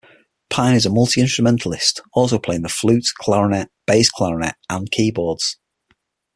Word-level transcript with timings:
Pine 0.49 0.73
is 0.75 0.87
a 0.87 0.89
multi-instrumentalist, 0.89 2.01
also 2.13 2.39
playing 2.39 2.63
the 2.63 2.69
flute, 2.69 3.05
clarinet, 3.19 3.69
bass 3.85 4.09
clarinet 4.09 4.55
and 4.67 4.89
keyboards. 4.89 5.57